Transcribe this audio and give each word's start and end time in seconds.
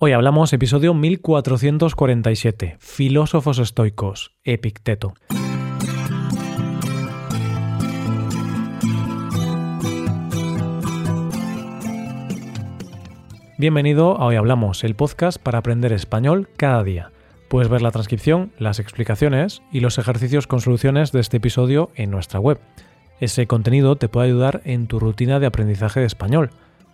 Hoy 0.00 0.12
hablamos 0.12 0.52
episodio 0.52 0.94
1447, 0.94 2.76
Filósofos 2.78 3.58
estoicos, 3.58 4.30
Epicteto. 4.44 5.14
Bienvenido 13.58 14.16
a 14.20 14.26
Hoy 14.26 14.36
Hablamos, 14.36 14.84
el 14.84 14.94
podcast 14.94 15.42
para 15.42 15.58
aprender 15.58 15.92
español 15.92 16.48
cada 16.56 16.84
día. 16.84 17.10
Puedes 17.48 17.68
ver 17.68 17.82
la 17.82 17.90
transcripción, 17.90 18.52
las 18.56 18.78
explicaciones 18.78 19.62
y 19.72 19.80
los 19.80 19.98
ejercicios 19.98 20.46
con 20.46 20.60
soluciones 20.60 21.10
de 21.10 21.18
este 21.18 21.38
episodio 21.38 21.90
en 21.96 22.12
nuestra 22.12 22.38
web. 22.38 22.60
Ese 23.18 23.48
contenido 23.48 23.96
te 23.96 24.08
puede 24.08 24.28
ayudar 24.28 24.62
en 24.64 24.86
tu 24.86 25.00
rutina 25.00 25.40
de 25.40 25.46
aprendizaje 25.46 25.98
de 25.98 26.06
español. 26.06 26.50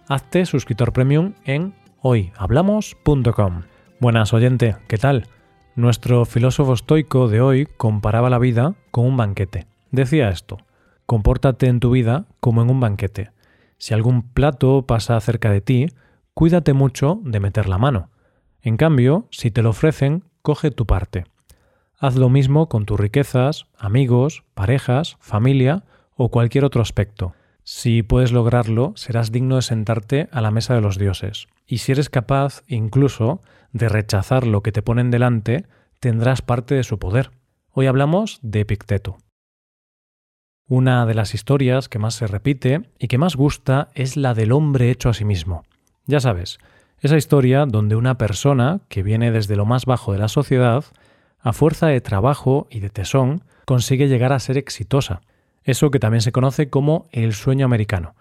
Hazte 0.09 0.46
suscriptor 0.46 0.95
premium 0.95 1.34
en 1.45 1.75
hoyhablamos.com. 2.07 3.62
Buenas 3.98 4.34
oyente, 4.34 4.77
¿qué 4.88 4.98
tal? 4.98 5.27
Nuestro 5.74 6.27
filósofo 6.27 6.74
estoico 6.74 7.29
de 7.29 7.41
hoy 7.41 7.66
comparaba 7.79 8.29
la 8.29 8.38
vida 8.38 8.74
con 8.91 9.06
un 9.06 9.16
banquete. 9.16 9.66
Decía 9.91 10.29
esto, 10.29 10.59
compórtate 11.06 11.66
en 11.66 11.80
tu 11.80 11.91
vida 11.93 12.27
como 12.41 12.60
en 12.60 12.69
un 12.69 12.79
banquete. 12.79 13.30
Si 13.79 13.95
algún 13.95 14.20
plato 14.20 14.84
pasa 14.87 15.19
cerca 15.19 15.51
de 15.51 15.62
ti, 15.62 15.87
cuídate 16.34 16.74
mucho 16.74 17.20
de 17.24 17.41
meter 17.41 17.70
la 17.70 17.79
mano. 17.79 18.10
En 18.60 18.77
cambio, 18.77 19.27
si 19.30 19.51
te 19.51 19.62
lo 19.62 19.71
ofrecen, 19.71 20.24
coge 20.43 20.71
tu 20.71 20.84
parte. 20.84 21.24
Haz 21.98 22.16
lo 22.16 22.29
mismo 22.29 22.68
con 22.68 22.84
tus 22.84 23.01
riquezas, 23.01 23.65
amigos, 23.79 24.45
parejas, 24.52 25.16
familia 25.21 25.84
o 26.16 26.29
cualquier 26.29 26.66
otro 26.66 26.82
aspecto. 26.82 27.32
Si 27.66 28.02
puedes 28.02 28.30
lograrlo, 28.30 28.92
serás 28.95 29.32
digno 29.32 29.56
de 29.56 29.62
sentarte 29.62 30.28
a 30.32 30.42
la 30.42 30.50
mesa 30.50 30.74
de 30.74 30.82
los 30.82 30.98
dioses. 30.98 31.48
Y 31.66 31.78
si 31.78 31.92
eres 31.92 32.10
capaz, 32.10 32.62
incluso, 32.68 33.40
de 33.73 33.88
rechazar 33.88 34.46
lo 34.46 34.62
que 34.62 34.70
te 34.70 34.82
ponen 34.82 35.10
delante, 35.10 35.64
tendrás 35.98 36.42
parte 36.42 36.74
de 36.74 36.84
su 36.84 36.98
poder. 36.98 37.30
Hoy 37.73 37.87
hablamos 37.87 38.38
de 38.43 38.60
Epicteto. 38.60 39.16
Una 40.68 41.06
de 41.06 41.15
las 41.15 41.32
historias 41.32 41.88
que 41.88 41.98
más 41.98 42.15
se 42.15 42.26
repite 42.26 42.82
y 42.98 43.09
que 43.09 43.16
más 43.16 43.34
gusta 43.34 43.88
es 43.95 44.18
la 44.18 44.34
del 44.34 44.52
hombre 44.52 44.90
hecho 44.90 45.09
a 45.09 45.15
sí 45.15 45.24
mismo. 45.24 45.65
Ya 46.04 46.21
sabes, 46.21 46.59
esa 47.01 47.16
historia 47.16 47.65
donde 47.65 47.96
una 47.96 48.18
persona 48.18 48.80
que 48.88 49.02
viene 49.02 49.30
desde 49.32 49.56
lo 49.56 49.65
más 49.65 49.87
bajo 49.87 50.12
de 50.12 50.18
la 50.18 50.28
sociedad, 50.28 50.84
a 51.40 51.54
fuerza 51.54 51.87
de 51.87 52.02
trabajo 52.02 52.66
y 52.71 52.80
de 52.80 52.90
tesón, 52.90 53.43
consigue 53.65 54.06
llegar 54.06 54.34
a 54.34 54.38
ser 54.38 54.59
exitosa 54.59 55.23
eso 55.65 55.90
que 55.90 55.98
también 55.98 56.20
se 56.20 56.32
conoce 56.32 56.70
como 56.70 57.09
el 57.10 57.32
sueño 57.34 57.65
americano. 57.65 58.15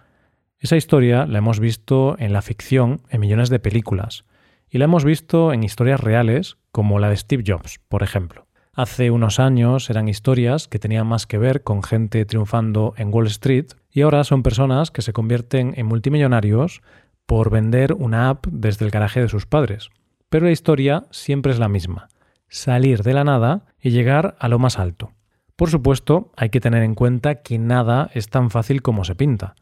Esa 0.59 0.77
historia 0.77 1.25
la 1.25 1.39
hemos 1.39 1.59
visto 1.59 2.16
en 2.17 2.33
la 2.33 2.41
ficción 2.41 3.02
en 3.09 3.19
millones 3.19 3.50
de 3.50 3.59
películas, 3.59 4.25
y 4.69 4.80
la 4.80 4.85
hemos 4.85 5.05
visto 5.05 5.53
en 5.53 5.63
historias 5.63 6.00
reales 6.00 6.58
como 6.72 6.97
la 6.97 7.09
de 7.09 7.17
Steve 7.17 7.44
Jobs, 7.45 7.80
por 7.89 8.02
ejemplo. 8.02 8.47
Hace 8.73 9.11
unos 9.11 9.39
años 9.39 9.91
eran 9.91 10.08
historias 10.08 10.67
que 10.67 10.80
tenían 10.80 11.05
más 11.05 11.27
que 11.27 11.38
ver 11.38 11.61
con 11.61 11.83
gente 11.83 12.25
triunfando 12.25 12.95
en 12.97 13.13
Wall 13.13 13.27
Street 13.27 13.67
y 13.91 14.02
ahora 14.02 14.23
son 14.23 14.41
personas 14.41 14.89
que 14.89 15.03
se 15.03 15.13
convierten 15.13 15.73
en 15.78 15.85
multimillonarios 15.85 16.81
por 17.28 17.52
vender 17.52 17.94
una 17.94 18.30
app 18.30 18.47
desde 18.47 18.85
el 18.85 18.91
garaje 18.91 19.22
de 19.22 19.30
sus 19.30 19.45
padres. 19.45 19.91
Pero 20.30 20.47
la 20.47 20.52
historia 20.52 21.05
siempre 21.11 21.52
es 21.52 21.59
la 21.59 21.69
misma, 21.69 22.07
salir 22.47 23.03
de 23.03 23.13
la 23.13 23.23
nada 23.23 23.66
y 23.80 23.91
llegar 23.91 24.35
a 24.39 24.47
lo 24.47 24.57
más 24.57 24.80
alto. 24.80 25.11
Por 25.56 25.70
supuesto, 25.70 26.32
hay 26.36 26.50
que 26.50 26.59
tener 26.59 26.84
en 26.84 26.96
cuenta 26.96 27.36
que 27.36 27.59
nada 27.59 28.09
es 28.14 28.30
tan 28.30 28.50
fácil 28.50 28.82
como 28.82 29.04
se 29.04 29.16
pinta. 29.16 29.56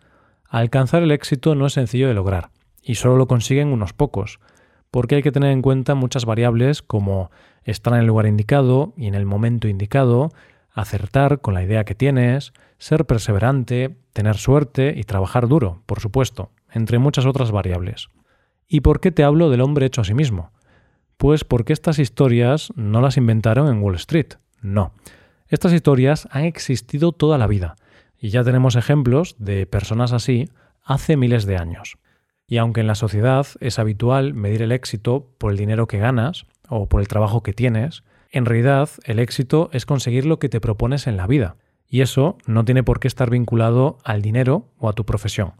Alcanzar 0.47 1.03
el 1.03 1.11
éxito 1.11 1.53
no 1.55 1.65
es 1.65 1.73
sencillo 1.73 2.07
de 2.07 2.13
lograr, 2.13 2.49
y 2.81 2.95
solo 2.95 3.17
lo 3.17 3.27
consiguen 3.27 3.69
unos 3.69 3.93
pocos, 3.93 4.39
porque 4.89 5.15
hay 5.15 5.23
que 5.23 5.31
tener 5.31 5.51
en 5.51 5.61
cuenta 5.61 5.95
muchas 5.95 6.25
variables 6.25 6.81
como 6.81 7.31
estar 7.63 7.93
en 7.93 7.99
el 7.99 8.07
lugar 8.07 8.25
indicado 8.25 8.93
y 8.97 9.07
en 9.07 9.15
el 9.15 9.25
momento 9.25 9.67
indicado, 9.67 10.31
acertar 10.73 11.41
con 11.41 11.53
la 11.53 11.63
idea 11.63 11.83
que 11.83 11.95
tienes, 11.95 12.53
ser 12.77 13.05
perseverante, 13.05 13.97
tener 14.13 14.37
suerte 14.37 14.93
y 14.95 15.03
trabajar 15.03 15.47
duro, 15.47 15.83
por 15.85 15.99
supuesto, 15.99 16.51
entre 16.71 16.99
muchas 16.99 17.25
otras 17.25 17.51
variables. 17.51 18.09
¿Y 18.67 18.81
por 18.81 19.01
qué 19.01 19.11
te 19.11 19.23
hablo 19.23 19.49
del 19.49 19.61
hombre 19.61 19.85
hecho 19.85 20.01
a 20.01 20.05
sí 20.05 20.13
mismo? 20.13 20.51
Pues 21.17 21.43
porque 21.43 21.73
estas 21.73 21.99
historias 21.99 22.71
no 22.75 23.01
las 23.01 23.17
inventaron 23.17 23.67
en 23.67 23.83
Wall 23.83 23.95
Street, 23.95 24.33
no. 24.61 24.93
Estas 25.51 25.73
historias 25.73 26.29
han 26.31 26.45
existido 26.45 27.11
toda 27.11 27.37
la 27.37 27.45
vida 27.45 27.75
y 28.17 28.29
ya 28.29 28.41
tenemos 28.41 28.77
ejemplos 28.77 29.35
de 29.37 29.65
personas 29.65 30.13
así 30.13 30.49
hace 30.81 31.17
miles 31.17 31.45
de 31.45 31.57
años. 31.57 31.97
Y 32.47 32.55
aunque 32.55 32.79
en 32.79 32.87
la 32.87 32.95
sociedad 32.95 33.45
es 33.59 33.77
habitual 33.77 34.33
medir 34.33 34.61
el 34.61 34.71
éxito 34.71 35.27
por 35.37 35.51
el 35.51 35.57
dinero 35.57 35.87
que 35.87 35.97
ganas 35.97 36.45
o 36.69 36.87
por 36.87 37.01
el 37.01 37.09
trabajo 37.09 37.43
que 37.43 37.51
tienes, 37.51 38.03
en 38.31 38.45
realidad 38.45 38.91
el 39.03 39.19
éxito 39.19 39.69
es 39.73 39.85
conseguir 39.85 40.25
lo 40.25 40.39
que 40.39 40.47
te 40.47 40.61
propones 40.61 41.05
en 41.05 41.17
la 41.17 41.27
vida. 41.27 41.57
Y 41.85 41.99
eso 41.99 42.37
no 42.45 42.63
tiene 42.63 42.83
por 42.83 43.01
qué 43.01 43.09
estar 43.09 43.29
vinculado 43.29 43.97
al 44.05 44.21
dinero 44.21 44.69
o 44.77 44.87
a 44.87 44.93
tu 44.93 45.05
profesión. 45.05 45.55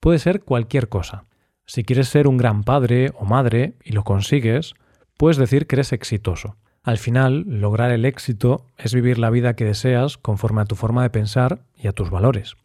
Puede 0.00 0.20
ser 0.20 0.42
cualquier 0.42 0.88
cosa. 0.88 1.24
Si 1.66 1.84
quieres 1.84 2.08
ser 2.08 2.28
un 2.28 2.38
gran 2.38 2.64
padre 2.64 3.12
o 3.18 3.26
madre 3.26 3.74
y 3.84 3.92
lo 3.92 4.04
consigues, 4.04 4.72
puedes 5.18 5.36
decir 5.36 5.66
que 5.66 5.76
eres 5.76 5.92
exitoso. 5.92 6.56
Al 6.84 6.98
final, 6.98 7.44
lograr 7.46 7.90
el 7.92 8.04
éxito 8.04 8.66
es 8.76 8.92
vivir 8.92 9.18
la 9.18 9.30
vida 9.30 9.56
que 9.56 9.64
deseas 9.64 10.18
conforme 10.18 10.60
a 10.60 10.66
tu 10.66 10.76
forma 10.76 11.02
de 11.02 11.08
pensar 11.08 11.64
y 11.78 11.88
a 11.88 11.92
tus 11.92 12.10
valores. 12.10 12.56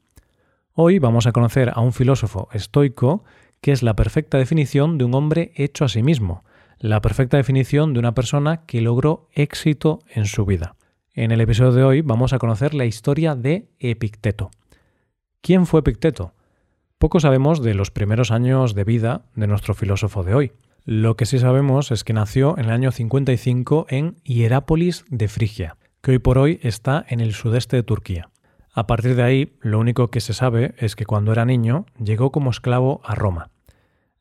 Hoy 0.74 1.00
vamos 1.00 1.26
a 1.26 1.32
conocer 1.32 1.72
a 1.74 1.80
un 1.80 1.94
filósofo 1.94 2.50
estoico 2.52 3.24
que 3.62 3.72
es 3.72 3.82
la 3.82 3.96
perfecta 3.96 4.38
definición 4.38 4.98
de 4.98 5.06
un 5.06 5.16
hombre 5.16 5.54
hecho 5.56 5.86
a 5.86 5.90
sí 5.90 6.04
mismo, 6.04 6.44
la 6.80 7.00
perfecta 7.00 7.38
definición 7.38 7.94
de 7.94 8.00
una 8.00 8.14
persona 8.14 8.66
que 8.66 8.82
logró 8.82 9.30
éxito 9.32 10.00
en 10.10 10.26
su 10.26 10.46
vida. 10.46 10.76
En 11.14 11.32
el 11.32 11.40
episodio 11.40 11.72
de 11.72 11.84
hoy 11.84 12.02
vamos 12.02 12.34
a 12.34 12.40
conocer 12.40 12.74
la 12.74 12.86
historia 12.86 13.36
de 13.36 13.70
Epicteto. 13.80 14.52
¿Quién 15.40 15.66
fue 15.66 15.80
Epicteto? 15.80 16.34
Poco 16.98 17.22
sabemos 17.22 17.64
de 17.64 17.74
los 17.74 17.90
primeros 17.90 18.32
años 18.32 18.76
de 18.76 18.84
vida 18.84 19.22
de 19.36 19.48
nuestro 19.48 19.74
filósofo 19.74 20.26
de 20.26 20.36
hoy. 20.36 20.52
Lo 20.92 21.16
que 21.16 21.28
sí 21.28 21.38
sabemos 21.38 21.92
es 21.92 22.04
que 22.04 22.14
nació 22.14 22.58
en 22.58 22.66
el 22.66 22.72
año 22.72 22.92
55 22.92 23.86
en 23.90 24.16
Hierápolis 24.24 25.06
de 25.12 25.28
Frigia, 25.28 25.78
que 26.02 26.10
hoy 26.10 26.18
por 26.18 26.40
hoy 26.40 26.60
está 26.64 27.06
en 27.08 27.20
el 27.20 27.36
sudeste 27.36 27.76
de 27.76 27.84
Turquía. 27.84 28.32
A 28.74 28.88
partir 28.88 29.16
de 29.16 29.22
ahí, 29.22 29.54
lo 29.62 29.78
único 29.78 30.10
que 30.10 30.20
se 30.20 30.34
sabe 30.34 30.74
es 30.80 30.96
que 30.96 31.06
cuando 31.06 31.32
era 31.32 31.46
niño 31.46 31.86
llegó 32.04 32.32
como 32.32 32.50
esclavo 32.50 33.02
a 33.04 33.14
Roma. 33.14 33.52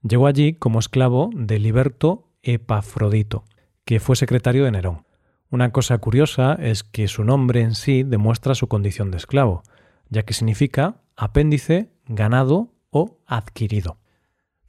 Llegó 0.03 0.27
allí 0.27 0.53
como 0.53 0.79
esclavo 0.79 1.31
de 1.33 1.59
Liberto 1.59 2.29
Epafrodito, 2.43 3.45
que 3.87 3.99
fue 3.99 4.15
secretario 4.15 4.67
de 4.67 4.73
Nerón. 4.73 5.07
Una 5.49 5.73
cosa 5.73 5.97
curiosa 5.97 6.53
es 6.53 6.85
que 6.85 7.09
su 7.09 7.25
nombre 7.25 7.63
en 7.63 7.75
sí 7.75 8.03
demuestra 8.03 8.55
su 8.55 8.69
condición 8.69 9.11
de 9.11 9.17
esclavo, 9.17 9.63
ya 10.11 10.25
que 10.25 10.35
significa 10.35 11.01
apéndice, 11.17 11.89
ganado 12.09 12.75
o 12.91 13.17
adquirido. 13.27 13.97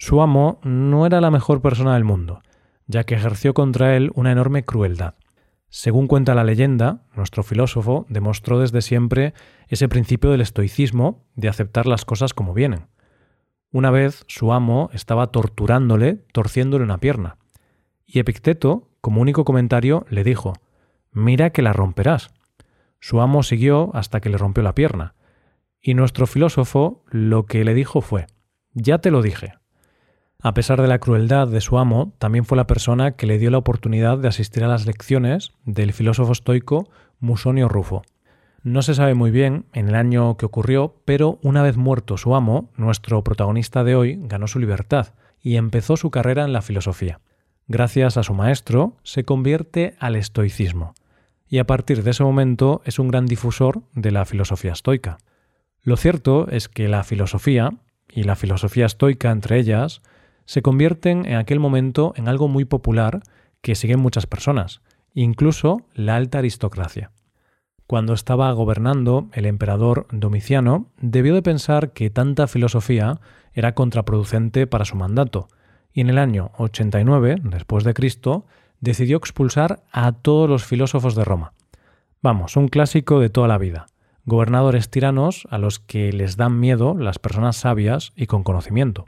Su 0.02 0.22
amo 0.22 0.62
no 0.64 1.06
era 1.06 1.20
la 1.20 1.30
mejor 1.30 1.62
persona 1.62 1.94
del 1.94 2.06
mundo, 2.06 2.42
ya 2.88 3.04
que 3.04 3.16
ejerció 3.16 3.54
contra 3.54 3.98
él 3.98 4.12
una 4.16 4.32
enorme 4.32 4.64
crueldad. 4.64 5.16
Según 5.68 6.08
cuenta 6.08 6.34
la 6.34 6.46
leyenda, 6.46 7.04
nuestro 7.14 7.44
filósofo 7.44 8.06
demostró 8.08 8.60
desde 8.60 8.82
siempre 8.82 9.34
ese 9.68 9.90
principio 9.90 10.32
del 10.32 10.40
estoicismo 10.40 11.26
de 11.36 11.50
aceptar 11.50 11.86
las 11.86 12.06
cosas 12.06 12.34
como 12.34 12.54
vienen. 12.54 12.88
Una 13.72 13.92
vez 13.92 14.24
su 14.28 14.54
amo 14.54 14.90
estaba 14.94 15.28
torturándole, 15.28 16.24
torciéndole 16.32 16.86
una 16.86 17.00
pierna, 17.00 17.38
y 18.06 18.20
Epicteto, 18.20 18.90
como 19.02 19.20
único 19.20 19.44
comentario, 19.44 20.06
le 20.10 20.24
dijo 20.24 20.54
Mira 21.12 21.50
que 21.50 21.62
la 21.62 21.74
romperás. 21.74 22.30
Su 23.02 23.20
amo 23.20 23.44
siguió 23.44 23.92
hasta 23.94 24.22
que 24.22 24.30
le 24.30 24.38
rompió 24.38 24.64
la 24.64 24.76
pierna, 24.76 25.16
y 25.82 25.94
nuestro 25.94 26.26
filósofo 26.26 27.04
lo 27.12 27.46
que 27.46 27.66
le 27.66 27.74
dijo 27.74 28.00
fue 28.00 28.28
Ya 28.74 29.00
te 29.00 29.12
lo 29.12 29.22
dije, 29.22 29.60
a 30.42 30.54
pesar 30.54 30.82
de 30.82 30.88
la 30.88 31.00
crueldad 31.00 31.50
de 31.50 31.60
su 31.60 31.78
amo, 31.78 32.14
también 32.18 32.46
fue 32.46 32.56
la 32.56 32.68
persona 32.68 33.12
que 33.12 33.28
le 33.28 33.38
dio 33.38 33.52
la 33.52 33.58
oportunidad 33.58 34.18
de 34.18 34.30
asistir 34.30 34.64
a 34.64 34.70
las 34.70 34.86
lecciones 34.86 35.52
del 35.66 35.92
filósofo 35.92 36.32
estoico 36.32 36.90
Musonio 37.20 37.68
Rufo. 37.68 38.04
No 38.64 38.82
se 38.82 38.96
sabe 38.96 39.16
muy 39.16 39.32
bien 39.32 39.66
en 39.74 39.90
el 39.90 39.96
año 39.96 40.38
que 40.38 40.46
ocurrió, 40.46 40.96
pero 41.04 41.40
una 41.44 41.62
vez 41.62 41.76
muerto 41.76 42.18
su 42.18 42.36
amo, 42.36 42.70
nuestro 42.78 43.22
protagonista 43.24 43.84
de 43.84 43.96
hoy 43.96 44.18
ganó 44.22 44.48
su 44.48 44.60
libertad 44.60 45.14
y 45.42 45.58
empezó 45.58 45.98
su 45.98 46.10
carrera 46.10 46.46
en 46.46 46.54
la 46.54 46.62
filosofía. 46.62 47.20
Gracias 47.68 48.16
a 48.16 48.24
su 48.24 48.34
maestro, 48.34 48.96
se 49.04 49.26
convierte 49.26 49.96
al 50.00 50.16
estoicismo, 50.16 50.96
y 51.48 51.60
a 51.60 51.68
partir 51.68 52.04
de 52.04 52.12
ese 52.12 52.24
momento 52.24 52.82
es 52.86 52.98
un 52.98 53.10
gran 53.10 53.26
difusor 53.26 53.82
de 53.94 54.12
la 54.12 54.26
filosofía 54.26 54.72
estoica. 54.72 55.18
Lo 55.82 55.98
cierto 55.98 56.48
es 56.50 56.70
que 56.70 56.88
la 56.88 57.04
filosofía, 57.04 57.72
y 58.10 58.24
la 58.24 58.36
filosofía 58.36 58.86
estoica 58.86 59.32
entre 59.32 59.60
ellas, 59.60 60.02
se 60.50 60.64
convierten 60.64 61.28
en 61.28 61.36
aquel 61.36 61.60
momento 61.60 62.12
en 62.16 62.28
algo 62.28 62.48
muy 62.48 62.66
popular 62.66 63.22
que 63.62 63.76
siguen 63.76 64.00
muchas 64.00 64.26
personas, 64.26 64.82
incluso 65.14 65.86
la 65.94 66.16
alta 66.16 66.40
aristocracia. 66.40 67.12
Cuando 67.86 68.14
estaba 68.14 68.52
gobernando 68.54 69.30
el 69.34 69.46
emperador 69.46 70.08
Domiciano, 70.12 70.88
debió 71.00 71.36
de 71.36 71.44
pensar 71.44 71.94
que 71.94 72.10
tanta 72.10 72.48
filosofía 72.48 73.20
era 73.54 73.76
contraproducente 73.76 74.66
para 74.66 74.86
su 74.86 74.96
mandato, 74.96 75.50
y 75.94 76.02
en 76.02 76.10
el 76.10 76.18
año 76.18 76.50
89 76.58 77.36
después 77.44 77.84
de 77.84 77.94
Cristo 77.94 78.48
decidió 78.80 79.18
expulsar 79.18 79.84
a 79.92 80.14
todos 80.14 80.50
los 80.50 80.66
filósofos 80.66 81.14
de 81.14 81.26
Roma. 81.26 81.54
Vamos, 82.24 82.58
un 82.58 82.70
clásico 82.70 83.20
de 83.20 83.30
toda 83.30 83.48
la 83.48 83.60
vida. 83.60 83.86
Gobernadores 84.26 84.90
tiranos 84.90 85.48
a 85.52 85.60
los 85.60 85.78
que 85.78 86.12
les 86.12 86.38
dan 86.38 86.60
miedo 86.60 86.96
las 86.98 87.20
personas 87.20 87.56
sabias 87.56 88.14
y 88.16 88.26
con 88.26 88.42
conocimiento. 88.42 89.06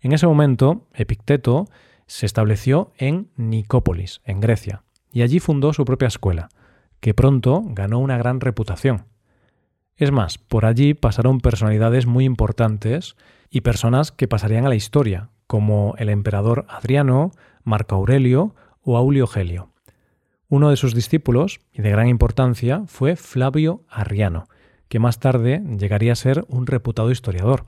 En 0.00 0.12
ese 0.12 0.26
momento, 0.26 0.86
Epicteto 0.94 1.68
se 2.06 2.26
estableció 2.26 2.92
en 2.96 3.28
Nicópolis, 3.36 4.20
en 4.24 4.40
Grecia, 4.40 4.82
y 5.12 5.22
allí 5.22 5.40
fundó 5.40 5.72
su 5.72 5.84
propia 5.84 6.08
escuela, 6.08 6.48
que 7.00 7.14
pronto 7.14 7.62
ganó 7.66 7.98
una 7.98 8.18
gran 8.18 8.40
reputación. 8.40 9.06
Es 9.96 10.10
más, 10.12 10.38
por 10.38 10.64
allí 10.64 10.94
pasaron 10.94 11.40
personalidades 11.40 12.06
muy 12.06 12.24
importantes 12.24 13.16
y 13.50 13.60
personas 13.60 14.12
que 14.12 14.28
pasarían 14.28 14.64
a 14.64 14.70
la 14.70 14.74
historia, 14.74 15.28
como 15.46 15.94
el 15.98 16.08
emperador 16.08 16.64
Adriano, 16.68 17.32
Marco 17.64 17.96
Aurelio 17.96 18.54
o 18.82 18.96
Aulio 18.96 19.26
Gelio. 19.26 19.70
Uno 20.48 20.70
de 20.70 20.76
sus 20.76 20.94
discípulos, 20.94 21.60
y 21.72 21.82
de 21.82 21.90
gran 21.90 22.08
importancia, 22.08 22.82
fue 22.86 23.14
Flavio 23.16 23.84
Arriano, 23.88 24.46
que 24.88 24.98
más 24.98 25.20
tarde 25.20 25.62
llegaría 25.78 26.12
a 26.12 26.16
ser 26.16 26.44
un 26.48 26.66
reputado 26.66 27.10
historiador. 27.10 27.66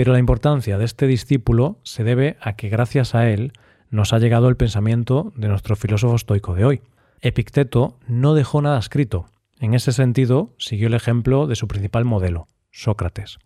Pero 0.00 0.14
la 0.14 0.18
importancia 0.18 0.78
de 0.78 0.86
este 0.86 1.06
discípulo 1.06 1.78
se 1.82 2.04
debe 2.04 2.38
a 2.40 2.54
que 2.54 2.70
gracias 2.70 3.14
a 3.14 3.28
él 3.28 3.52
nos 3.90 4.14
ha 4.14 4.18
llegado 4.18 4.48
el 4.48 4.56
pensamiento 4.56 5.30
de 5.36 5.48
nuestro 5.48 5.76
filósofo 5.76 6.16
estoico 6.16 6.54
de 6.54 6.64
hoy. 6.64 6.80
Epicteto 7.20 7.98
no 8.06 8.32
dejó 8.32 8.62
nada 8.62 8.78
escrito. 8.78 9.26
En 9.58 9.74
ese 9.74 9.92
sentido, 9.92 10.54
siguió 10.56 10.86
el 10.86 10.94
ejemplo 10.94 11.46
de 11.46 11.54
su 11.54 11.68
principal 11.68 12.06
modelo, 12.06 12.48
Sócrates. 12.70 13.40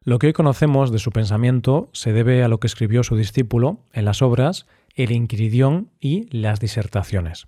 Lo 0.00 0.20
que 0.20 0.28
hoy 0.28 0.32
conocemos 0.32 0.92
de 0.92 1.00
su 1.00 1.10
pensamiento 1.10 1.90
se 1.92 2.12
debe 2.12 2.44
a 2.44 2.48
lo 2.48 2.60
que 2.60 2.68
escribió 2.68 3.02
su 3.02 3.16
discípulo 3.16 3.80
en 3.92 4.04
las 4.04 4.22
obras 4.22 4.68
El 4.94 5.10
Inquiridión 5.10 5.90
y 5.98 6.28
las 6.30 6.60
disertaciones. 6.60 7.46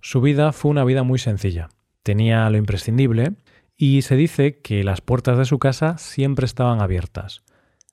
Su 0.00 0.22
vida 0.22 0.52
fue 0.52 0.70
una 0.70 0.84
vida 0.84 1.02
muy 1.02 1.18
sencilla. 1.18 1.68
Tenía 2.02 2.48
lo 2.48 2.56
imprescindible 2.56 3.34
y 3.76 4.00
se 4.00 4.16
dice 4.16 4.58
que 4.60 4.84
las 4.84 5.02
puertas 5.02 5.36
de 5.36 5.44
su 5.44 5.58
casa 5.58 5.98
siempre 5.98 6.46
estaban 6.46 6.80
abiertas. 6.80 7.42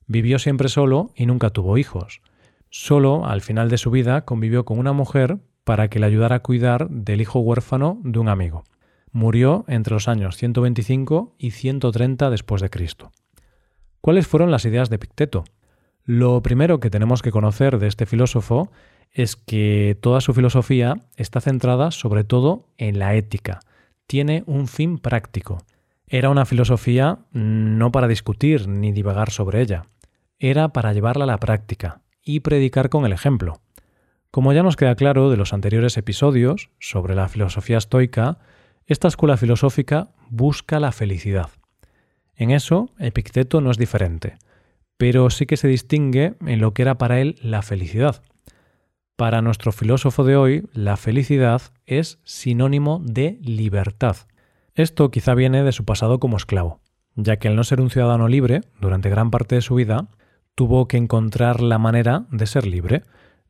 Vivió 0.07 0.39
siempre 0.39 0.69
solo 0.69 1.12
y 1.15 1.25
nunca 1.25 1.50
tuvo 1.50 1.77
hijos. 1.77 2.21
Solo 2.69 3.25
al 3.25 3.42
final 3.42 3.69
de 3.69 3.77
su 3.77 3.92
vida 3.92 4.24
convivió 4.24 4.65
con 4.65 4.80
una 4.80 4.94
mujer 4.94 5.38
para 5.63 5.89
que 5.89 6.00
le 6.00 6.06
ayudara 6.06 6.38
a 6.38 6.44
cuidar 6.44 6.89
del 6.89 7.19
hijo 7.19 7.39
huérfano 7.39 8.00
de 8.04 8.19
un 8.19 8.30
amigo. 8.30 8.63
Murió 9.12 9.65
entre 9.68 9.94
los 9.94 10.07
años 10.07 10.38
125 10.38 11.36
y 11.38 11.51
130 11.51 12.30
después 12.30 12.62
de 12.62 12.69
Cristo. 12.69 13.12
¿Cuáles 14.00 14.27
fueron 14.27 14.50
las 14.50 14.63
ideas 14.63 14.89
de 14.89 14.95
Epicteto? 14.95 15.44
Lo 16.06 16.42
primero 16.42 16.80
que 16.80 16.89
tenemos 16.89 17.21
que 17.21 17.31
conocer 17.31 17.80
de 17.80 17.88
este 17.88 18.06
filósofo 18.06 18.71
es 19.12 19.36
que 19.36 19.98
toda 20.00 20.21
su 20.21 20.33
filosofía 20.33 21.06
está 21.18 21.42
centrada 21.42 21.92
sobre 21.92 22.24
todo 22.24 22.69
en 22.77 23.00
la 23.00 23.15
ética. 23.15 23.59
Tiene 24.06 24.44
un 24.45 24.69
fin 24.69 25.00
práctico. 25.00 25.57
Era 26.07 26.30
una 26.30 26.45
filosofía 26.45 27.19
no 27.33 27.92
para 27.92 28.07
discutir 28.07 28.69
ni 28.69 28.94
divagar 28.94 29.31
sobre 29.31 29.62
ella. 29.62 29.88
Era 30.39 30.69
para 30.69 30.94
llevarla 30.94 31.24
a 31.24 31.28
la 31.28 31.39
práctica 31.39 32.01
y 32.24 32.42
predicar 32.42 32.89
con 32.89 33.06
el 33.06 33.13
ejemplo. 33.13 33.62
Como 34.30 34.54
ya 34.54 34.62
nos 34.62 34.75
queda 34.75 34.95
claro 34.95 35.31
de 35.31 35.38
los 35.38 35.51
anteriores 35.54 35.98
episodios 35.98 36.69
sobre 36.80 37.16
la 37.16 37.28
filosofía 37.28 37.78
estoica, 37.78 38.38
esta 38.86 39.07
escuela 39.07 39.38
filosófica 39.38 40.10
busca 40.30 40.80
la 40.80 40.92
felicidad. 40.92 41.50
En 42.36 42.51
eso, 42.51 42.92
Epicteto 43.00 43.62
no 43.62 43.72
es 43.72 43.78
diferente, 43.78 44.38
pero 44.98 45.30
sí 45.31 45.48
que 45.48 45.57
se 45.57 45.68
distingue 45.68 46.36
en 46.45 46.62
lo 46.62 46.74
que 46.74 46.83
era 46.83 47.00
para 47.00 47.19
él 47.19 47.40
la 47.42 47.63
felicidad. 47.63 48.22
Para 49.16 49.42
nuestro 49.42 49.72
filósofo 49.72 50.24
de 50.24 50.36
hoy, 50.36 50.69
la 50.72 50.98
felicidad 50.98 51.63
es 51.88 52.19
sinónimo 52.24 53.01
de 53.04 53.40
libertad. 53.42 54.18
Esto 54.75 55.10
quizá 55.10 55.33
viene 55.33 55.63
de 55.63 55.72
su 55.72 55.86
pasado 55.86 56.19
como 56.19 56.38
esclavo, 56.38 56.80
ya 57.16 57.38
que 57.38 57.48
al 57.48 57.56
no 57.56 57.63
ser 57.63 57.81
un 57.81 57.90
ciudadano 57.90 58.28
libre, 58.28 58.62
durante 58.80 59.10
gran 59.10 59.31
parte 59.31 59.56
de 59.56 59.62
su 59.62 59.74
vida, 59.74 60.10
tuvo 60.57 60.88
que 60.88 60.98
encontrar 60.98 61.62
la 61.62 61.77
manera 61.77 62.25
de 62.31 62.48
ser 62.48 62.65
libre, 62.65 63.04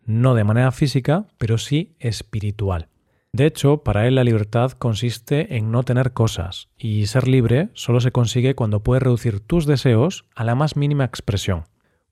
no 0.03 0.35
de 0.35 0.43
manera 0.43 0.73
física, 0.73 1.25
pero 1.37 1.57
sí 1.57 1.95
espiritual. 1.99 2.89
De 3.31 3.45
hecho, 3.45 3.77
para 3.77 4.07
él 4.07 4.15
la 4.15 4.25
libertad 4.25 4.73
consiste 4.73 5.55
en 5.55 5.71
no 5.71 5.83
tener 5.83 6.11
cosas, 6.11 6.67
y 6.77 7.05
ser 7.05 7.29
libre 7.29 7.69
solo 7.71 8.01
se 8.01 8.11
consigue 8.11 8.55
cuando 8.55 8.83
puedes 8.83 9.03
reducir 9.03 9.39
tus 9.39 9.65
deseos 9.65 10.25
a 10.35 10.43
la 10.43 10.53
más 10.53 10.75
mínima 10.75 11.05
expresión. 11.05 11.63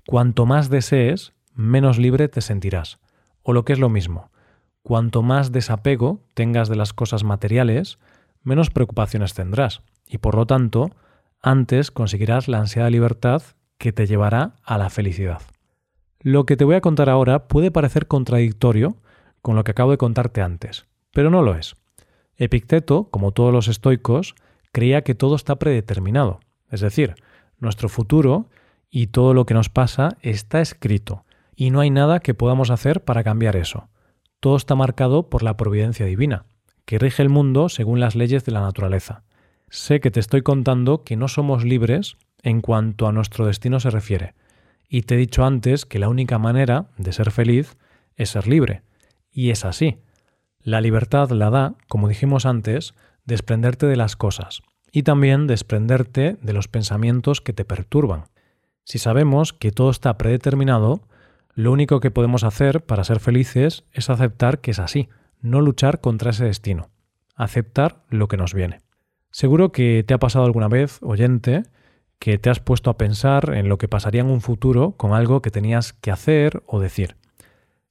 Cuanto 0.07 0.45
más 0.45 0.69
desees, 0.69 1.33
menos 1.53 1.97
libre 1.97 2.29
te 2.29 2.39
sentirás. 2.39 2.99
O 3.43 3.51
lo 3.51 3.65
que 3.65 3.73
es 3.73 3.79
lo 3.79 3.89
mismo, 3.89 4.31
cuanto 4.81 5.23
más 5.23 5.51
desapego 5.51 6.23
tengas 6.35 6.69
de 6.69 6.77
las 6.77 6.93
cosas 6.93 7.25
materiales, 7.25 7.99
menos 8.43 8.69
preocupaciones 8.69 9.33
tendrás, 9.33 9.81
y 10.07 10.19
por 10.19 10.35
lo 10.35 10.45
tanto, 10.45 10.91
antes 11.41 11.91
conseguirás 11.91 12.47
la 12.47 12.59
ansiada 12.59 12.89
libertad 12.89 13.43
que 13.77 13.91
te 13.91 14.07
llevará 14.07 14.55
a 14.63 14.77
la 14.77 14.89
felicidad. 14.89 15.41
Lo 16.19 16.45
que 16.45 16.57
te 16.57 16.65
voy 16.65 16.75
a 16.75 16.81
contar 16.81 17.09
ahora 17.09 17.47
puede 17.47 17.71
parecer 17.71 18.07
contradictorio 18.07 18.97
con 19.41 19.55
lo 19.55 19.63
que 19.63 19.71
acabo 19.71 19.91
de 19.91 19.97
contarte 19.97 20.41
antes, 20.41 20.85
pero 21.11 21.29
no 21.29 21.41
lo 21.41 21.55
es. 21.55 21.75
Epicteto, 22.37 23.09
como 23.11 23.31
todos 23.31 23.53
los 23.53 23.67
estoicos, 23.67 24.35
creía 24.71 25.03
que 25.03 25.15
todo 25.15 25.35
está 25.35 25.57
predeterminado, 25.57 26.39
es 26.69 26.81
decir, 26.81 27.15
nuestro 27.59 27.89
futuro 27.89 28.49
y 28.89 29.07
todo 29.07 29.33
lo 29.33 29.45
que 29.45 29.53
nos 29.53 29.69
pasa 29.69 30.17
está 30.21 30.61
escrito, 30.61 31.25
y 31.55 31.69
no 31.69 31.79
hay 31.79 31.89
nada 31.89 32.19
que 32.19 32.33
podamos 32.33 32.71
hacer 32.71 33.03
para 33.03 33.23
cambiar 33.23 33.55
eso. 33.55 33.87
Todo 34.39 34.57
está 34.57 34.75
marcado 34.75 35.29
por 35.29 35.43
la 35.43 35.57
providencia 35.57 36.05
divina, 36.05 36.45
que 36.85 36.99
rige 36.99 37.23
el 37.23 37.29
mundo 37.29 37.69
según 37.69 37.99
las 37.99 38.15
leyes 38.15 38.45
de 38.45 38.51
la 38.51 38.61
naturaleza. 38.61 39.23
Sé 39.69 39.99
que 39.99 40.11
te 40.11 40.19
estoy 40.19 40.41
contando 40.41 41.03
que 41.03 41.15
no 41.15 41.27
somos 41.27 41.63
libres 41.63 42.17
en 42.45 42.61
cuanto 42.61 43.07
a 43.07 43.11
nuestro 43.11 43.47
destino 43.47 43.79
se 43.79 43.89
refiere, 43.89 44.35
y 44.87 45.01
te 45.01 45.15
he 45.15 45.17
dicho 45.17 45.43
antes 45.43 45.85
que 45.85 45.97
la 45.97 46.09
única 46.09 46.37
manera 46.37 46.85
de 46.95 47.11
ser 47.11 47.31
feliz 47.31 47.75
es 48.15 48.29
ser 48.29 48.47
libre, 48.47 48.83
y 49.31 49.49
es 49.49 49.65
así. 49.65 49.97
La 50.61 50.79
libertad 50.79 51.31
la 51.31 51.49
da, 51.49 51.73
como 51.87 52.07
dijimos 52.07 52.45
antes, 52.45 52.93
desprenderte 53.25 53.87
de 53.87 53.95
las 53.95 54.15
cosas, 54.15 54.61
y 54.91 55.01
también 55.01 55.47
desprenderte 55.47 56.37
de 56.39 56.53
los 56.53 56.67
pensamientos 56.67 57.41
que 57.41 57.51
te 57.51 57.65
perturban. 57.65 58.25
Si 58.83 58.99
sabemos 58.99 59.51
que 59.51 59.71
todo 59.71 59.89
está 59.89 60.15
predeterminado, 60.19 61.01
lo 61.55 61.71
único 61.71 61.99
que 61.99 62.11
podemos 62.11 62.43
hacer 62.43 62.85
para 62.85 63.03
ser 63.03 63.19
felices 63.19 63.85
es 63.91 64.11
aceptar 64.11 64.61
que 64.61 64.69
es 64.69 64.79
así, 64.79 65.09
no 65.41 65.61
luchar 65.61 65.99
contra 65.99 66.29
ese 66.29 66.45
destino, 66.45 66.89
aceptar 67.35 68.03
lo 68.09 68.27
que 68.27 68.37
nos 68.37 68.53
viene. 68.53 68.81
Seguro 69.31 69.71
que 69.71 70.03
te 70.07 70.13
ha 70.13 70.19
pasado 70.19 70.45
alguna 70.45 70.67
vez, 70.67 70.99
oyente, 71.01 71.63
que 72.25 72.39
te 72.39 72.49
has 72.49 72.59
puesto 72.59 72.89
a 72.89 72.97
pensar 72.97 73.53
en 73.53 73.69
lo 73.69 73.77
que 73.77 73.87
pasaría 73.87 74.21
en 74.21 74.31
un 74.31 74.41
futuro 74.41 74.93
con 74.97 75.13
algo 75.13 75.43
que 75.43 75.51
tenías 75.51 75.93
que 75.93 76.09
hacer 76.09 76.63
o 76.65 76.79
decir. 76.79 77.17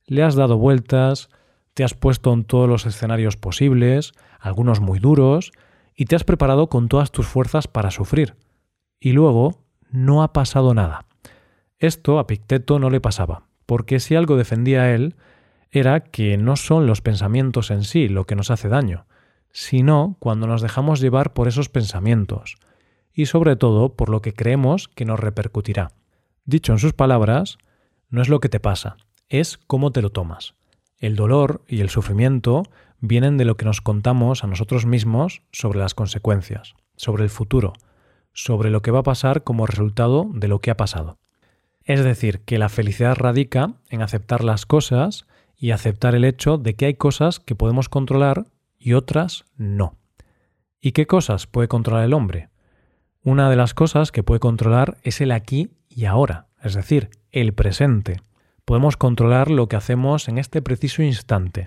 Le 0.06 0.24
has 0.24 0.34
dado 0.34 0.58
vueltas, 0.58 1.28
te 1.72 1.84
has 1.84 1.94
puesto 1.94 2.32
en 2.32 2.42
todos 2.42 2.68
los 2.68 2.84
escenarios 2.84 3.36
posibles, 3.36 4.10
algunos 4.40 4.80
muy 4.80 4.98
duros, 4.98 5.52
y 5.94 6.06
te 6.06 6.16
has 6.16 6.24
preparado 6.24 6.68
con 6.68 6.88
todas 6.88 7.12
tus 7.12 7.28
fuerzas 7.28 7.68
para 7.68 7.92
sufrir. 7.92 8.34
Y 8.98 9.12
luego 9.12 9.62
no 9.92 10.24
ha 10.24 10.32
pasado 10.32 10.74
nada. 10.74 11.06
Esto 11.78 12.18
a 12.18 12.26
Picteto 12.26 12.80
no 12.80 12.90
le 12.90 13.00
pasaba 13.00 13.44
porque 13.66 14.00
si 14.00 14.16
algo 14.16 14.36
defendía 14.36 14.82
a 14.82 14.94
él, 14.96 15.14
era 15.70 16.00
que 16.00 16.38
no 16.38 16.56
son 16.56 16.88
los 16.88 17.02
pensamientos 17.02 17.70
en 17.70 17.84
sí 17.84 18.08
lo 18.08 18.24
que 18.24 18.34
nos 18.34 18.50
hace 18.50 18.68
daño, 18.68 19.06
sino 19.52 20.16
cuando 20.18 20.48
nos 20.48 20.60
dejamos 20.60 20.98
llevar 20.98 21.34
por 21.34 21.46
esos 21.46 21.68
pensamientos, 21.68 22.56
y 23.14 23.26
sobre 23.26 23.56
todo 23.56 23.94
por 23.94 24.08
lo 24.08 24.20
que 24.20 24.34
creemos 24.34 24.88
que 24.88 25.04
nos 25.04 25.20
repercutirá. 25.20 25.92
Dicho 26.44 26.72
en 26.72 26.78
sus 26.78 26.92
palabras, 26.92 27.58
no 28.10 28.20
es 28.20 28.28
lo 28.28 28.40
que 28.40 28.48
te 28.48 28.60
pasa, 28.60 28.96
es 29.28 29.58
cómo 29.66 29.92
te 29.92 30.02
lo 30.02 30.10
tomas. 30.10 30.54
El 30.98 31.16
dolor 31.16 31.62
y 31.68 31.80
el 31.80 31.90
sufrimiento 31.90 32.64
vienen 33.00 33.36
de 33.38 33.44
lo 33.44 33.56
que 33.56 33.64
nos 33.64 33.80
contamos 33.80 34.44
a 34.44 34.46
nosotros 34.46 34.86
mismos 34.86 35.42
sobre 35.52 35.78
las 35.78 35.94
consecuencias, 35.94 36.74
sobre 36.96 37.24
el 37.24 37.30
futuro, 37.30 37.72
sobre 38.32 38.70
lo 38.70 38.82
que 38.82 38.90
va 38.90 39.00
a 39.00 39.04
pasar 39.04 39.44
como 39.44 39.66
resultado 39.66 40.26
de 40.32 40.48
lo 40.48 40.60
que 40.60 40.70
ha 40.70 40.76
pasado. 40.76 41.18
Es 41.84 42.02
decir, 42.02 42.40
que 42.40 42.58
la 42.58 42.68
felicidad 42.68 43.16
radica 43.16 43.74
en 43.90 44.02
aceptar 44.02 44.42
las 44.42 44.66
cosas 44.66 45.26
y 45.56 45.70
aceptar 45.70 46.14
el 46.14 46.24
hecho 46.24 46.58
de 46.58 46.74
que 46.74 46.86
hay 46.86 46.94
cosas 46.94 47.40
que 47.40 47.54
podemos 47.54 47.88
controlar 47.88 48.46
y 48.78 48.94
otras 48.94 49.44
no. 49.56 49.98
¿Y 50.80 50.92
qué 50.92 51.06
cosas 51.06 51.46
puede 51.46 51.68
controlar 51.68 52.04
el 52.04 52.14
hombre? 52.14 52.48
Una 53.26 53.48
de 53.48 53.56
las 53.56 53.72
cosas 53.72 54.12
que 54.12 54.22
puede 54.22 54.38
controlar 54.38 54.98
es 55.02 55.22
el 55.22 55.32
aquí 55.32 55.70
y 55.88 56.04
ahora, 56.04 56.48
es 56.62 56.74
decir, 56.74 57.08
el 57.32 57.54
presente. 57.54 58.20
Podemos 58.66 58.98
controlar 58.98 59.50
lo 59.50 59.66
que 59.66 59.76
hacemos 59.76 60.28
en 60.28 60.36
este 60.36 60.60
preciso 60.60 61.02
instante 61.02 61.64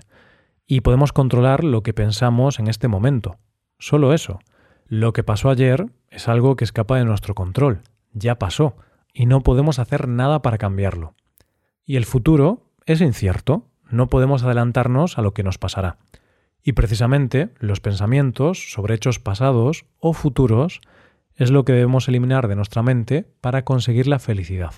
y 0.68 0.82
podemos 0.82 1.12
controlar 1.12 1.64
lo 1.64 1.82
que 1.82 1.92
pensamos 1.92 2.60
en 2.60 2.68
este 2.68 2.86
momento. 2.86 3.38
Solo 3.80 4.14
eso. 4.14 4.38
Lo 4.86 5.12
que 5.12 5.24
pasó 5.24 5.50
ayer 5.50 5.86
es 6.10 6.28
algo 6.28 6.54
que 6.54 6.62
escapa 6.62 6.96
de 6.96 7.04
nuestro 7.04 7.34
control. 7.34 7.82
Ya 8.12 8.38
pasó 8.38 8.76
y 9.12 9.26
no 9.26 9.40
podemos 9.40 9.80
hacer 9.80 10.06
nada 10.06 10.42
para 10.42 10.58
cambiarlo. 10.58 11.14
Y 11.84 11.96
el 11.96 12.04
futuro 12.04 12.70
es 12.86 13.00
incierto, 13.00 13.66
no 13.90 14.06
podemos 14.06 14.44
adelantarnos 14.44 15.18
a 15.18 15.22
lo 15.22 15.34
que 15.34 15.42
nos 15.42 15.58
pasará. 15.58 15.98
Y 16.62 16.74
precisamente 16.74 17.48
los 17.58 17.80
pensamientos 17.80 18.70
sobre 18.72 18.94
hechos 18.94 19.18
pasados 19.18 19.86
o 19.98 20.12
futuros 20.12 20.80
es 21.38 21.52
lo 21.52 21.64
que 21.64 21.72
debemos 21.72 22.08
eliminar 22.08 22.48
de 22.48 22.56
nuestra 22.56 22.82
mente 22.82 23.24
para 23.40 23.64
conseguir 23.64 24.08
la 24.08 24.18
felicidad. 24.18 24.72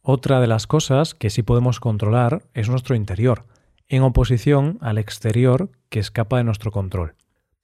Otra 0.00 0.40
de 0.40 0.46
las 0.46 0.66
cosas 0.66 1.14
que 1.14 1.28
sí 1.28 1.42
podemos 1.42 1.78
controlar 1.78 2.42
es 2.54 2.70
nuestro 2.70 2.96
interior, 2.96 3.44
en 3.88 4.02
oposición 4.02 4.78
al 4.80 4.96
exterior 4.96 5.70
que 5.90 6.00
escapa 6.00 6.38
de 6.38 6.44
nuestro 6.44 6.72
control. 6.72 7.14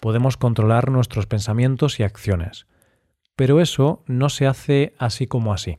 Podemos 0.00 0.37
controlar 0.37 0.91
nuestros 0.91 1.27
pensamientos 1.27 1.99
y 1.99 2.03
acciones, 2.03 2.67
pero 3.37 3.59
eso 3.59 4.03
no 4.07 4.29
se 4.29 4.47
hace 4.47 4.95
así 4.99 5.27
como 5.27 5.55
así. 5.55 5.79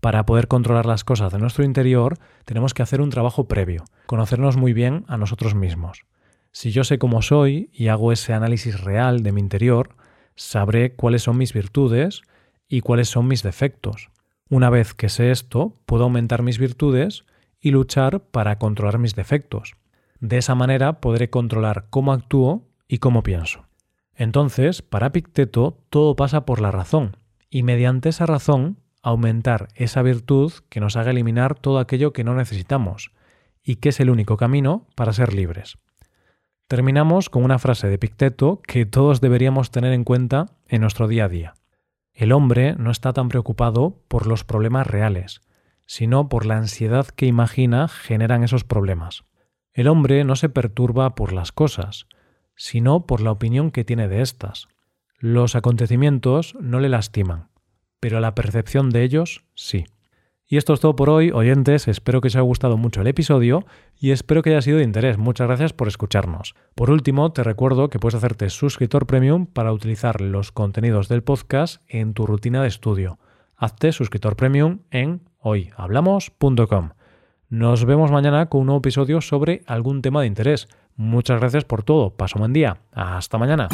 Para 0.00 0.24
poder 0.24 0.48
controlar 0.48 0.86
las 0.86 1.04
cosas 1.04 1.30
de 1.30 1.38
nuestro 1.38 1.62
interior 1.62 2.18
tenemos 2.46 2.72
que 2.72 2.82
hacer 2.82 3.02
un 3.02 3.10
trabajo 3.10 3.48
previo, 3.48 3.84
conocernos 4.06 4.56
muy 4.56 4.72
bien 4.72 5.04
a 5.08 5.18
nosotros 5.18 5.54
mismos. 5.54 6.06
Si 6.52 6.70
yo 6.70 6.84
sé 6.84 6.98
cómo 6.98 7.20
soy 7.20 7.70
y 7.72 7.88
hago 7.88 8.12
ese 8.12 8.32
análisis 8.32 8.80
real 8.80 9.22
de 9.22 9.32
mi 9.32 9.40
interior, 9.40 9.96
sabré 10.36 10.94
cuáles 10.94 11.22
son 11.22 11.38
mis 11.38 11.52
virtudes 11.52 12.22
y 12.68 12.80
cuáles 12.80 13.08
son 13.08 13.28
mis 13.28 13.42
defectos. 13.42 14.10
Una 14.48 14.70
vez 14.70 14.94
que 14.94 15.08
sé 15.08 15.30
esto, 15.30 15.74
puedo 15.86 16.04
aumentar 16.04 16.42
mis 16.42 16.58
virtudes 16.58 17.24
y 17.60 17.70
luchar 17.70 18.20
para 18.20 18.58
controlar 18.58 18.98
mis 18.98 19.14
defectos. 19.14 19.74
De 20.20 20.38
esa 20.38 20.54
manera 20.54 21.00
podré 21.00 21.30
controlar 21.30 21.86
cómo 21.90 22.12
actúo 22.12 22.68
y 22.88 22.98
cómo 22.98 23.22
pienso. 23.22 23.64
Entonces, 24.14 24.82
para 24.82 25.12
Picteto, 25.12 25.78
todo 25.88 26.16
pasa 26.16 26.44
por 26.44 26.60
la 26.60 26.70
razón, 26.70 27.16
y 27.48 27.62
mediante 27.62 28.10
esa 28.10 28.26
razón 28.26 28.78
aumentar 29.02 29.68
esa 29.74 30.02
virtud 30.02 30.52
que 30.68 30.80
nos 30.80 30.96
haga 30.96 31.10
eliminar 31.10 31.58
todo 31.58 31.78
aquello 31.78 32.12
que 32.12 32.24
no 32.24 32.34
necesitamos, 32.34 33.10
y 33.64 33.76
que 33.76 33.88
es 33.88 34.00
el 34.00 34.10
único 34.10 34.36
camino 34.36 34.86
para 34.94 35.12
ser 35.12 35.34
libres. 35.34 35.78
Terminamos 36.68 37.28
con 37.28 37.44
una 37.44 37.58
frase 37.58 37.88
de 37.88 37.98
Picteto 37.98 38.60
que 38.66 38.86
todos 38.86 39.20
deberíamos 39.20 39.70
tener 39.70 39.92
en 39.92 40.04
cuenta 40.04 40.46
en 40.68 40.80
nuestro 40.80 41.08
día 41.08 41.26
a 41.26 41.28
día. 41.28 41.54
El 42.14 42.32
hombre 42.32 42.74
no 42.78 42.90
está 42.90 43.12
tan 43.12 43.28
preocupado 43.28 44.02
por 44.08 44.26
los 44.26 44.44
problemas 44.44 44.86
reales, 44.86 45.40
sino 45.86 46.28
por 46.28 46.46
la 46.46 46.56
ansiedad 46.56 47.06
que 47.06 47.26
imagina 47.26 47.88
generan 47.88 48.44
esos 48.44 48.64
problemas. 48.64 49.24
El 49.72 49.88
hombre 49.88 50.24
no 50.24 50.36
se 50.36 50.48
perturba 50.48 51.14
por 51.14 51.32
las 51.32 51.52
cosas, 51.52 52.06
sino 52.56 53.06
por 53.06 53.20
la 53.20 53.30
opinión 53.30 53.70
que 53.70 53.84
tiene 53.84 54.08
de 54.08 54.20
éstas. 54.20 54.68
Los 55.18 55.54
acontecimientos 55.54 56.54
no 56.60 56.80
le 56.80 56.88
lastiman, 56.88 57.48
pero 58.00 58.20
la 58.20 58.34
percepción 58.34 58.90
de 58.90 59.02
ellos 59.02 59.44
sí. 59.54 59.86
Y 60.46 60.56
esto 60.58 60.74
es 60.74 60.80
todo 60.80 60.94
por 60.96 61.08
hoy, 61.08 61.30
oyentes, 61.30 61.88
espero 61.88 62.20
que 62.20 62.28
os 62.28 62.36
haya 62.36 62.42
gustado 62.42 62.76
mucho 62.76 63.00
el 63.00 63.06
episodio 63.06 63.64
y 63.98 64.10
espero 64.10 64.42
que 64.42 64.50
haya 64.50 64.60
sido 64.60 64.78
de 64.78 64.84
interés. 64.84 65.16
Muchas 65.16 65.46
gracias 65.46 65.72
por 65.72 65.88
escucharnos. 65.88 66.54
Por 66.74 66.90
último, 66.90 67.32
te 67.32 67.42
recuerdo 67.42 67.88
que 67.88 67.98
puedes 67.98 68.16
hacerte 68.16 68.50
suscriptor 68.50 69.06
premium 69.06 69.46
para 69.46 69.72
utilizar 69.72 70.20
los 70.20 70.52
contenidos 70.52 71.08
del 71.08 71.22
podcast 71.22 71.82
en 71.88 72.12
tu 72.12 72.26
rutina 72.26 72.60
de 72.62 72.68
estudio. 72.68 73.18
Hazte 73.56 73.92
suscriptor 73.92 74.36
premium 74.36 74.80
en 74.90 75.22
hoyhablamos.com. 75.38 76.90
Nos 77.48 77.84
vemos 77.84 78.10
mañana 78.10 78.46
con 78.46 78.62
un 78.62 78.66
nuevo 78.66 78.78
episodio 78.78 79.20
sobre 79.20 79.62
algún 79.66 80.02
tema 80.02 80.22
de 80.22 80.26
interés. 80.26 80.68
Muchas 80.96 81.38
gracias 81.38 81.64
por 81.64 81.82
todo. 81.82 82.10
Paso 82.10 82.38
buen 82.38 82.52
día. 82.52 82.78
Hasta 82.92 83.38
mañana. 83.38 83.68